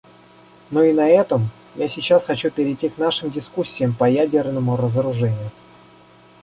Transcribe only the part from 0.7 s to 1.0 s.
Ну и